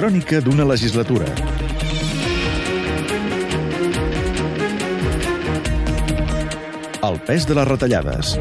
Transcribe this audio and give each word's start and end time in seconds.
Crònica 0.00 0.38
d'una 0.40 0.64
legislatura. 0.64 1.26
El 7.04 7.18
pes 7.28 7.44
de 7.44 7.58
les 7.58 7.68
retallades. 7.68 8.32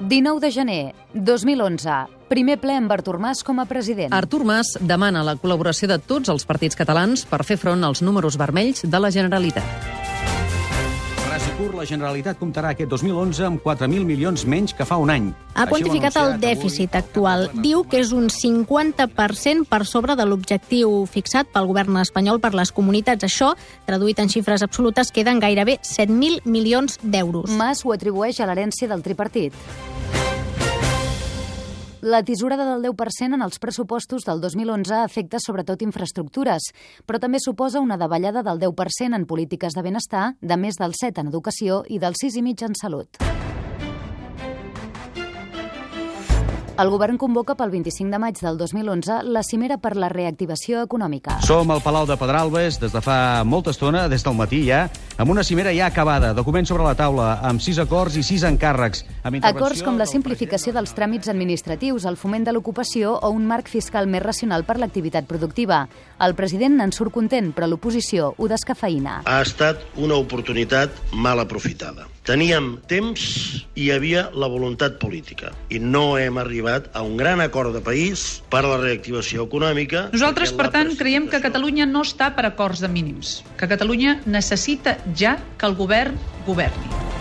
Dinou 0.00 0.40
de 0.40 0.48
gener 0.48 0.94
2011. 1.12 2.00
Primer 2.32 2.56
ple 2.56 2.80
amb 2.80 2.96
Artur 2.96 3.18
Mas 3.20 3.44
com 3.44 3.60
a 3.60 3.68
president. 3.68 4.16
Artur 4.16 4.46
Mas 4.48 4.78
demana 4.80 5.20
la 5.20 5.36
col·laboració 5.36 5.92
de 5.92 6.00
tots 6.00 6.32
els 6.32 6.48
partits 6.48 6.72
catalans 6.72 7.28
per 7.28 7.44
fer 7.44 7.60
front 7.60 7.84
als 7.84 8.00
números 8.00 8.40
vermells 8.40 8.88
de 8.88 8.96
la 8.96 9.12
Generalitat. 9.12 9.91
Rasicur, 11.62 11.78
la 11.78 11.86
Generalitat 11.86 12.38
comptarà 12.40 12.72
aquest 12.72 12.90
2011 12.90 13.44
amb 13.46 13.62
4.000 13.62 14.06
milions 14.06 14.44
menys 14.46 14.74
que 14.74 14.84
fa 14.84 14.96
un 14.98 15.10
any. 15.10 15.30
Ha 15.54 15.66
quantificat 15.68 16.16
el 16.18 16.34
dèficit 16.42 16.96
actual. 16.98 17.48
Diu 17.62 17.84
que 17.84 18.00
és 18.02 18.12
un 18.12 18.28
50% 18.32 19.68
per 19.70 19.82
sobre 19.86 20.16
de 20.18 20.26
l'objectiu 20.26 21.04
fixat 21.06 21.52
pel 21.52 21.68
govern 21.70 22.00
espanyol 22.02 22.40
per 22.42 22.54
les 22.58 22.72
comunitats. 22.72 23.24
Això, 23.28 23.52
traduït 23.86 24.18
en 24.18 24.32
xifres 24.32 24.62
absolutes, 24.66 25.12
queden 25.12 25.42
gairebé 25.42 25.78
7.000 25.82 26.42
milions 26.44 26.98
d'euros. 27.02 27.50
Mas 27.50 27.84
ho 27.84 27.94
atribueix 27.94 28.40
a 28.40 28.48
l'herència 28.50 28.90
del 28.90 29.02
tripartit. 29.02 29.54
La 32.02 32.24
tisorada 32.24 32.64
del 32.66 32.82
10% 32.82 33.36
en 33.36 33.44
els 33.46 33.60
pressupostos 33.62 34.24
del 34.26 34.40
2011 34.42 34.96
afecta 35.04 35.38
sobretot 35.38 35.84
infraestructures, 35.86 36.72
però 37.06 37.20
també 37.22 37.38
suposa 37.38 37.78
una 37.78 37.94
davallada 37.94 38.42
del 38.42 38.58
10% 38.58 39.14
en 39.14 39.26
polítiques 39.30 39.78
de 39.78 39.86
benestar, 39.86 40.32
de 40.40 40.58
més 40.58 40.82
del 40.82 40.98
7 40.98 41.22
en 41.22 41.30
educació 41.30 41.84
i 41.86 42.02
del 42.02 42.18
6,5 42.18 42.66
en 42.72 42.74
salut. 42.74 43.51
El 46.82 46.88
govern 46.90 47.14
convoca 47.14 47.54
pel 47.54 47.70
25 47.70 48.10
de 48.10 48.18
maig 48.18 48.38
del 48.42 48.56
2011 48.58 49.20
la 49.30 49.44
cimera 49.46 49.76
per 49.78 49.92
la 49.94 50.08
reactivació 50.10 50.80
econòmica. 50.82 51.36
Som 51.46 51.70
al 51.70 51.78
Palau 51.84 52.08
de 52.10 52.16
Pedralbes 52.18 52.80
des 52.82 52.90
de 52.90 52.98
fa 53.04 53.44
molta 53.46 53.70
estona, 53.70 54.08
des 54.10 54.24
del 54.26 54.34
matí 54.34 54.64
ja, 54.66 54.88
amb 55.14 55.30
una 55.30 55.44
cimera 55.46 55.70
ja 55.70 55.86
acabada, 55.86 56.32
documents 56.34 56.72
sobre 56.72 56.82
la 56.82 56.96
taula, 56.98 57.36
amb 57.46 57.62
sis 57.62 57.78
acords 57.78 58.16
i 58.18 58.24
sis 58.26 58.42
encàrrecs. 58.48 59.04
Amb 59.22 59.46
Acords 59.46 59.84
com 59.86 59.94
la 59.94 60.08
del 60.08 60.10
simplificació 60.10 60.74
dels 60.74 60.96
tràmits 60.96 61.30
administratius, 61.30 62.02
el 62.10 62.18
foment 62.18 62.48
de 62.48 62.56
l'ocupació 62.56 63.14
o 63.14 63.30
un 63.30 63.46
marc 63.46 63.70
fiscal 63.70 64.10
més 64.10 64.24
racional 64.24 64.66
per 64.66 64.80
l'activitat 64.82 65.30
productiva. 65.30 65.84
El 66.18 66.34
president 66.34 66.80
en 66.82 66.90
surt 66.90 67.14
content, 67.14 67.52
però 67.54 67.70
l'oposició 67.70 68.34
ho 68.36 68.50
descafeïna. 68.50 69.22
ha 69.24 69.40
estat 69.40 69.86
una 69.94 70.18
oportunitat 70.18 70.90
mal 71.12 71.38
aprofitada. 71.38 72.08
Teníem 72.22 72.76
temps 72.86 73.22
i 73.74 73.82
hi 73.82 73.88
havia 73.90 74.28
la 74.38 74.46
voluntat 74.46 75.00
política 75.02 75.48
i 75.74 75.80
no 75.82 76.16
hem 76.18 76.36
arribat 76.38 76.71
a 76.80 77.04
un 77.04 77.16
gran 77.20 77.42
acord 77.44 77.74
de 77.76 77.82
país 77.84 78.42
per 78.52 78.64
a 78.64 78.70
la 78.70 78.80
reactivació 78.80 79.46
econòmica. 79.48 80.08
Nosaltres, 80.14 80.54
per 80.56 80.70
tant, 80.74 80.94
creiem 80.98 81.28
que 81.32 81.42
Catalunya 81.44 81.88
no 81.88 82.04
està 82.06 82.32
per 82.36 82.48
acords 82.48 82.82
de 82.84 82.90
mínims, 82.92 83.40
que 83.60 83.70
Catalunya 83.70 84.20
necessita 84.26 84.98
ja 85.12 85.38
que 85.58 85.68
el 85.68 85.78
govern 85.78 86.16
governi. 86.46 87.11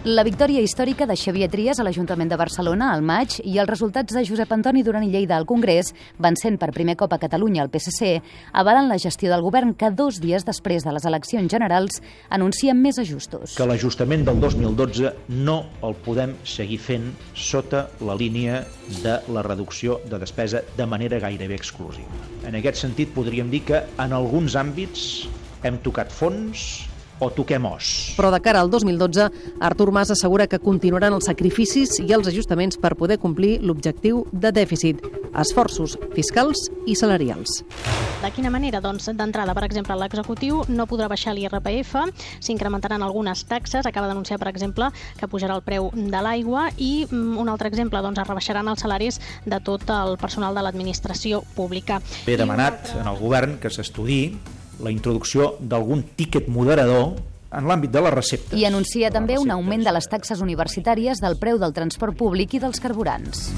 La 0.00 0.22
victòria 0.24 0.62
històrica 0.64 1.04
de 1.04 1.12
Xavier 1.12 1.50
Trias 1.52 1.76
a 1.76 1.84
l'Ajuntament 1.84 2.30
de 2.30 2.36
Barcelona 2.40 2.86
al 2.88 3.02
maig 3.04 3.34
i 3.44 3.58
els 3.60 3.68
resultats 3.68 4.14
de 4.16 4.22
Josep 4.24 4.48
Antoni 4.54 4.80
Duran 4.80 5.02
i 5.04 5.10
Lleida 5.12 5.36
al 5.36 5.44
Congrés, 5.44 5.90
vencent 6.16 6.54
per 6.56 6.70
primer 6.72 6.94
cop 6.96 7.12
a 7.12 7.18
Catalunya 7.20 7.60
el 7.60 7.68
PSC, 7.68 8.22
avalen 8.56 8.88
la 8.88 8.96
gestió 8.96 9.28
del 9.28 9.44
govern 9.44 9.74
que 9.76 9.90
dos 9.92 10.16
dies 10.24 10.46
després 10.48 10.86
de 10.88 10.94
les 10.96 11.04
eleccions 11.04 11.52
generals 11.52 12.00
anuncien 12.30 12.80
més 12.80 12.96
ajustos. 12.96 13.58
que 13.58 13.66
l'ajustament 13.68 14.24
del 14.24 14.40
2012 14.40 15.12
no 15.28 15.66
el 15.84 15.94
podem 16.06 16.32
seguir 16.44 16.78
fent 16.80 17.12
sota 17.34 17.90
la 18.00 18.16
línia 18.16 18.64
de 19.02 19.18
la 19.28 19.42
reducció 19.42 20.00
de 20.08 20.16
despesa 20.18 20.62
de 20.78 20.86
manera 20.86 21.20
gairebé 21.20 21.60
exclusiva. 21.60 22.08
En 22.48 22.56
aquest 22.56 22.80
sentit, 22.80 23.12
podríem 23.12 23.50
dir 23.50 23.66
que 23.68 23.84
en 23.98 24.16
alguns 24.16 24.56
àmbits 24.56 25.28
hem 25.62 25.76
tocat 25.84 26.08
fons 26.08 26.88
o 27.20 27.30
toquem 27.30 27.64
os. 27.68 28.14
Però 28.16 28.32
de 28.32 28.40
cara 28.42 28.64
al 28.64 28.70
2012, 28.72 29.28
Artur 29.60 29.92
Mas 29.92 30.10
assegura 30.10 30.48
que 30.48 30.58
continuaran 30.58 31.14
els 31.14 31.28
sacrificis 31.28 31.98
i 32.00 32.10
els 32.16 32.28
ajustaments 32.32 32.80
per 32.80 32.96
poder 32.96 33.20
complir 33.20 33.58
l'objectiu 33.62 34.24
de 34.32 34.50
dèficit, 34.56 35.04
esforços 35.36 35.96
fiscals 36.16 36.68
i 36.88 36.96
salarials. 36.96 37.60
De 38.20 38.30
quina 38.34 38.50
manera? 38.52 38.80
Doncs 38.84 39.08
d'entrada, 39.16 39.54
per 39.56 39.64
exemple, 39.64 39.96
l'executiu 39.96 40.64
no 40.68 40.86
podrà 40.88 41.08
baixar 41.08 41.32
l'IRPF, 41.36 41.94
s'incrementaran 42.40 43.04
algunes 43.04 43.44
taxes, 43.48 43.86
acaba 43.86 44.10
d'anunciar, 44.10 44.40
per 44.40 44.50
exemple, 44.50 44.90
que 45.20 45.28
pujarà 45.28 45.56
el 45.56 45.64
preu 45.64 45.90
de 45.94 46.20
l'aigua 46.24 46.68
i 46.76 47.06
mm, 47.06 47.38
un 47.40 47.48
altre 47.52 47.70
exemple, 47.70 48.02
doncs 48.04 48.20
es 48.20 48.28
rebaixaran 48.28 48.68
els 48.68 48.84
salaris 48.84 49.20
de 49.46 49.60
tot 49.64 49.88
el 49.94 50.16
personal 50.20 50.56
de 50.56 50.64
l'administració 50.64 51.44
pública. 51.56 52.00
He 52.26 52.36
demanat 52.40 52.94
en 52.98 53.08
el 53.08 53.20
govern 53.20 53.58
que 53.60 53.72
s'estudi 53.72 54.22
la 54.82 54.92
introducció 54.92 55.54
d'algun 55.60 56.04
tíquet 56.16 56.48
moderador 56.48 57.14
en 57.50 57.66
l'àmbit 57.66 57.90
de 57.90 58.02
les 58.04 58.14
receptes. 58.14 58.58
I 58.58 58.66
anuncia 58.68 59.10
també 59.10 59.38
un 59.38 59.50
augment 59.50 59.82
de 59.86 59.94
les 59.94 60.06
taxes 60.10 60.42
universitàries, 60.44 61.22
del 61.22 61.38
preu 61.40 61.58
del 61.58 61.74
transport 61.74 62.16
públic 62.16 62.54
i 62.54 62.62
dels 62.62 62.80
carburants. 62.82 63.50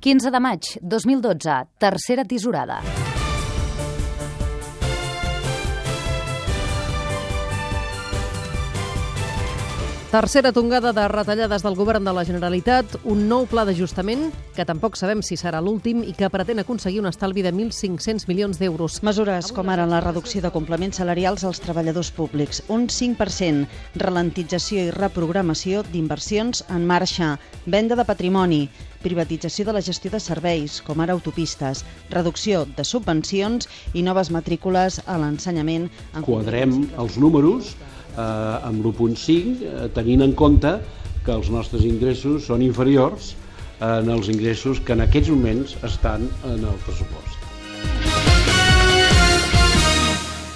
15 0.00 0.30
de 0.30 0.40
maig 0.40 0.72
2012, 0.80 1.60
tercera 1.82 2.24
tisorada. 2.24 2.82
Tercera 10.08 10.54
tongada 10.56 10.94
de 10.96 11.02
retallades 11.06 11.60
del 11.60 11.74
govern 11.76 12.06
de 12.08 12.12
la 12.16 12.22
Generalitat, 12.24 12.94
un 13.12 13.26
nou 13.28 13.42
pla 13.44 13.66
d'ajustament 13.68 14.30
que 14.56 14.64
tampoc 14.64 14.94
sabem 14.96 15.20
si 15.20 15.36
serà 15.36 15.58
l'últim 15.60 15.98
i 16.00 16.14
que 16.16 16.30
pretén 16.32 16.62
aconseguir 16.62 17.02
un 17.02 17.10
estalvi 17.10 17.42
de 17.44 17.52
1.500 17.52 18.24
milions 18.30 18.56
d'euros. 18.56 19.02
Mesures 19.04 19.50
com 19.52 19.68
ara 19.68 19.84
la 19.84 20.00
reducció 20.00 20.40
de 20.40 20.50
complements 20.54 20.96
salarials 20.96 21.44
als 21.44 21.60
treballadors 21.60 22.08
públics, 22.16 22.62
un 22.72 22.86
5%, 22.88 23.66
ralentització 24.00 24.86
i 24.86 24.94
reprogramació 24.96 25.84
d'inversions 25.92 26.64
en 26.72 26.88
marxa, 26.88 27.34
venda 27.66 27.92
de 27.92 28.08
patrimoni, 28.08 28.62
privatització 29.04 29.68
de 29.68 29.76
la 29.76 29.84
gestió 29.84 30.14
de 30.16 30.22
serveis, 30.24 30.80
com 30.88 31.04
ara 31.04 31.12
autopistes, 31.12 31.84
reducció 32.08 32.64
de 32.80 32.88
subvencions 32.88 33.68
i 33.92 34.08
noves 34.08 34.32
matrícules 34.32 35.02
a 35.04 35.20
l'ensenyament. 35.20 35.90
en 36.16 36.24
quadrem 36.24 36.88
els 36.96 37.20
números 37.20 37.76
amb 38.18 38.82
l'1.5 38.82 39.62
eh, 39.62 39.88
tenint 39.94 40.24
en 40.26 40.34
compte 40.38 40.74
que 41.26 41.34
els 41.34 41.50
nostres 41.54 41.84
ingressos 41.88 42.48
són 42.48 42.64
inferiors 42.64 43.34
eh, 43.34 44.00
en 44.00 44.10
els 44.14 44.30
ingressos 44.32 44.80
que 44.80 44.96
en 44.96 45.04
aquests 45.06 45.32
moments 45.34 45.76
estan 45.86 46.28
en 46.48 46.64
el 46.64 46.78
pressupost. 46.86 47.36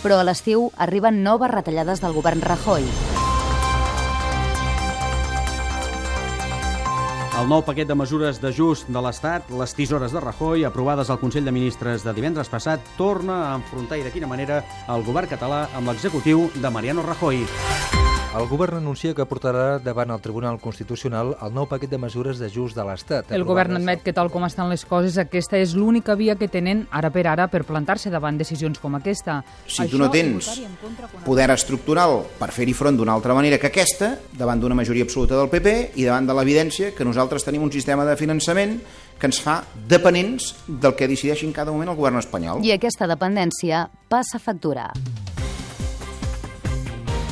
Però 0.03 0.19
a 0.19 0.27
l'estiu 0.27 0.71
arriben 0.83 1.23
noves 1.23 1.53
retallades 1.53 2.03
del 2.03 2.17
govern 2.17 2.43
Rajoy. 2.43 3.12
El 7.33 7.47
nou 7.49 7.63
paquet 7.65 7.89
de 7.89 7.95
mesures 7.97 8.37
d'ajust 8.43 8.91
de 8.93 9.01
l'Estat, 9.01 9.49
les 9.57 9.73
tisores 9.73 10.13
de 10.13 10.21
Rajoy, 10.21 10.67
aprovades 10.69 11.09
al 11.09 11.21
Consell 11.23 11.49
de 11.49 11.55
Ministres 11.57 12.05
de 12.05 12.13
divendres 12.13 12.53
passat, 12.53 12.85
torna 12.99 13.39
a 13.47 13.57
enfrontar 13.57 13.97
i 13.97 14.05
de 14.05 14.13
quina 14.13 14.29
manera 14.29 14.61
el 14.93 15.09
govern 15.09 15.33
català 15.33 15.65
amb 15.73 15.89
l'executiu 15.89 16.51
de 16.61 16.77
Mariano 16.77 17.09
Rajoy. 17.09 17.47
El 18.33 18.47
govern 18.49 18.79
anuncia 18.79 19.13
que 19.13 19.27
portarà 19.29 19.77
davant 19.85 20.09
el 20.15 20.21
Tribunal 20.25 20.57
Constitucional 20.61 21.35
el 21.45 21.51
nou 21.53 21.67
paquet 21.69 21.91
de 21.93 21.99
mesures 22.01 22.39
d'ajust 22.41 22.79
de 22.79 22.85
l'Estat. 22.89 23.33
El 23.37 23.45
govern 23.45 23.77
admet 23.77 24.01
que 24.01 24.15
tal 24.17 24.31
com 24.33 24.47
estan 24.47 24.71
les 24.73 24.87
coses, 24.89 25.19
aquesta 25.21 25.59
és 25.61 25.75
l'única 25.77 26.17
via 26.17 26.33
que 26.41 26.49
tenen 26.49 26.87
ara 26.89 27.11
per 27.13 27.27
ara 27.29 27.51
per 27.53 27.61
plantar-se 27.69 28.09
davant 28.09 28.39
decisions 28.41 28.81
com 28.81 28.97
aquesta. 28.97 29.43
Si 29.69 29.85
tu 29.93 30.01
no 30.01 30.09
tens 30.11 30.49
poder 31.27 31.51
estructural 31.53 32.23
per 32.39 32.49
fer-hi 32.57 32.73
front 32.73 32.97
d'una 32.97 33.13
altra 33.13 33.37
manera 33.37 33.59
que 33.61 33.69
aquesta, 33.69 34.15
davant 34.33 34.65
d'una 34.65 34.79
majoria 34.81 35.05
absoluta 35.05 35.37
del 35.37 35.53
PP 35.53 35.75
i 36.01 36.09
davant 36.09 36.31
de 36.31 36.37
l'evidència 36.39 36.95
que 36.97 37.05
nosaltres 37.05 37.45
tenim 37.45 37.69
un 37.69 37.73
sistema 37.75 38.07
de 38.09 38.17
finançament 38.17 38.79
que 39.21 39.29
ens 39.29 39.43
fa 39.45 39.61
dependents 39.77 40.55
del 40.67 40.97
que 40.97 41.11
decideixi 41.11 41.45
en 41.45 41.53
cada 41.53 41.71
moment 41.71 41.93
el 41.93 42.01
govern 42.01 42.17
espanyol. 42.23 42.65
I 42.65 42.73
aquesta 42.79 43.11
dependència 43.11 43.91
passa 44.09 44.41
factura. 44.41 44.89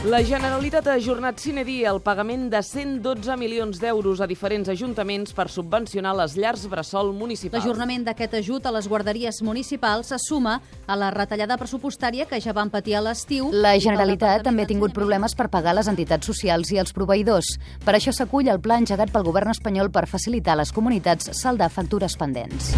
La 0.00 0.22
Generalitat 0.24 0.86
ha 0.88 0.94
ajornat 0.96 1.42
sine 1.42 1.60
dia 1.60 1.90
el 1.90 1.98
pagament 2.00 2.46
de 2.48 2.62
112 2.64 3.34
milions 3.36 3.82
d'euros 3.82 4.22
a 4.24 4.26
diferents 4.26 4.70
ajuntaments 4.72 5.34
per 5.36 5.44
subvencionar 5.52 6.14
les 6.16 6.38
llars 6.40 6.62
bressol 6.72 7.12
municipals. 7.12 7.60
L'ajornament 7.60 8.06
d'aquest 8.08 8.38
ajut 8.38 8.64
a 8.64 8.72
les 8.72 8.88
guarderies 8.88 9.42
municipals 9.44 10.14
se 10.14 10.16
suma 10.24 10.56
a 10.86 10.96
la 10.96 11.10
retallada 11.12 11.60
pressupostària 11.60 12.24
que 12.24 12.40
ja 12.40 12.56
van 12.56 12.72
patir 12.72 12.96
a 12.96 13.04
l'estiu. 13.04 13.52
La 13.52 13.76
Generalitat 13.76 14.48
també 14.48 14.64
ha 14.64 14.72
tingut 14.72 14.96
problemes 14.96 15.36
per 15.36 15.50
pagar 15.52 15.76
les 15.76 15.92
entitats 15.92 16.32
socials 16.32 16.72
i 16.72 16.80
els 16.80 16.96
proveïdors. 16.96 17.58
Per 17.84 17.92
això 17.92 18.16
s'acull 18.16 18.48
el 18.48 18.64
pla 18.64 18.80
engegat 18.80 19.12
pel 19.12 19.28
govern 19.28 19.52
espanyol 19.52 19.92
per 19.92 20.08
facilitar 20.08 20.56
a 20.56 20.62
les 20.64 20.72
comunitats 20.72 21.28
saldar 21.36 21.68
factures 21.68 22.16
pendents. 22.16 22.72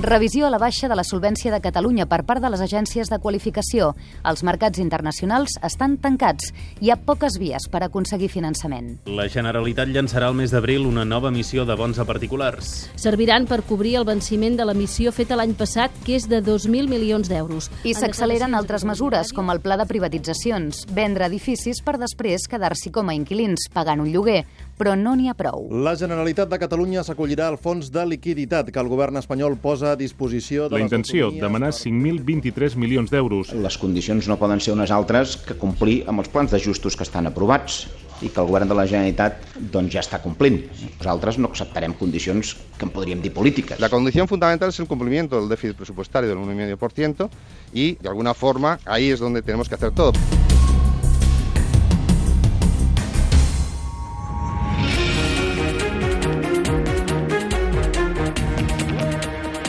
Revisió 0.00 0.46
a 0.46 0.50
la 0.50 0.60
baixa 0.62 0.86
de 0.86 0.94
la 0.94 1.02
solvència 1.02 1.50
de 1.50 1.58
Catalunya 1.58 2.04
per 2.06 2.20
part 2.22 2.38
de 2.38 2.48
les 2.52 2.60
agències 2.62 3.08
de 3.10 3.16
qualificació. 3.18 3.88
Els 4.30 4.44
mercats 4.46 4.78
internacionals 4.78 5.56
estan 5.66 5.96
tancats. 5.98 6.52
Hi 6.78 6.92
ha 6.92 6.96
poques 7.02 7.34
vies 7.42 7.66
per 7.66 7.80
aconseguir 7.82 8.28
finançament. 8.30 8.92
La 9.10 9.26
Generalitat 9.26 9.90
llançarà 9.90 10.28
el 10.30 10.36
mes 10.38 10.54
d'abril 10.54 10.86
una 10.86 11.02
nova 11.04 11.32
emissió 11.34 11.64
de 11.66 11.74
bons 11.74 11.98
a 11.98 12.06
particulars. 12.06 12.86
Serviran 12.94 13.48
per 13.50 13.64
cobrir 13.66 13.96
el 13.98 14.06
venciment 14.06 14.54
de 14.60 14.68
l'emissió 14.70 15.10
feta 15.10 15.34
l'any 15.34 15.56
passat, 15.58 15.90
que 16.06 16.14
és 16.14 16.28
de 16.30 16.44
2.000 16.46 16.86
milions 16.86 17.26
d'euros. 17.26 17.66
I 17.82 17.96
s'acceleren 17.98 18.54
altres 18.54 18.86
mesures, 18.86 19.34
com 19.34 19.50
el 19.50 19.58
pla 19.58 19.80
de 19.82 19.88
privatitzacions, 19.90 20.86
vendre 20.94 21.26
edificis 21.26 21.82
per 21.82 21.98
després 21.98 22.46
quedar-s'hi 22.46 22.94
com 22.94 23.10
a 23.10 23.18
inquilins, 23.18 23.66
pagant 23.74 24.06
un 24.06 24.14
lloguer 24.14 24.44
però 24.78 24.94
no 24.96 25.14
n'hi 25.18 25.28
ha 25.28 25.36
prou. 25.38 25.66
La 25.84 25.96
Generalitat 25.98 26.48
de 26.48 26.58
Catalunya 26.62 27.04
s'acollirà 27.04 27.50
al 27.50 27.58
fons 27.60 27.90
de 27.92 28.06
liquiditat 28.06 28.70
que 28.72 28.80
el 28.80 28.88
govern 28.88 29.18
espanyol 29.20 29.58
posa 29.60 29.92
a 29.92 29.98
disposició 29.98 30.68
de 30.68 30.78
La 30.78 30.84
intenció, 30.84 31.32
demanar 31.34 31.74
5.023 31.74 32.78
milions 32.78 33.10
d'euros. 33.10 33.52
Les 33.52 33.78
condicions 33.78 34.30
no 34.30 34.38
poden 34.40 34.62
ser 34.62 34.76
unes 34.76 34.94
altres 34.94 35.36
que 35.44 35.58
complir 35.58 36.04
amb 36.06 36.22
els 36.22 36.30
plans 36.32 36.54
d'ajustos 36.54 36.96
que 36.96 37.06
estan 37.06 37.26
aprovats 37.26 37.86
i 38.22 38.30
que 38.30 38.40
el 38.40 38.48
govern 38.48 38.70
de 38.70 38.74
la 38.74 38.86
Generalitat 38.88 39.44
doncs, 39.72 39.92
ja 39.94 40.02
està 40.02 40.20
complint. 40.22 40.60
Nosaltres 40.98 41.38
no 41.38 41.50
acceptarem 41.52 41.94
condicions 41.98 42.54
que 42.78 42.86
en 42.86 42.94
podríem 42.94 43.22
dir 43.22 43.32
polítiques. 43.34 43.80
La 43.80 43.90
condición 43.90 44.28
fundamental 44.28 44.70
es 44.70 44.80
el 44.80 44.88
cumplimiento 44.90 45.38
del 45.38 45.48
déficit 45.48 45.76
presupuestario 45.76 46.28
del 46.28 46.38
1,5% 46.38 47.28
y, 47.72 47.94
de 47.94 48.08
alguna 48.08 48.34
forma, 48.34 48.78
ahí 48.84 49.10
es 49.10 49.20
donde 49.20 49.42
tenemos 49.42 49.68
que 49.68 49.74
hacer 49.76 49.92
todo. 49.92 50.12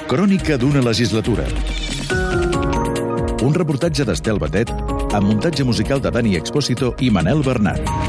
Crònica 0.10 0.56
d'una 0.58 0.82
legislatura. 0.82 1.44
Un 3.46 3.54
reportatge 3.54 4.08
d'Estel 4.10 4.42
Batet 4.42 4.72
amb 4.74 5.28
muntatge 5.30 5.62
musical 5.62 6.02
de 6.02 6.10
Dani 6.10 6.34
Expósito 6.40 6.96
i 6.98 7.12
Manel 7.14 7.46
Bernat. 7.46 8.09